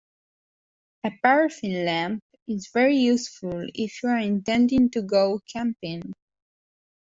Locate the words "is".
2.47-2.69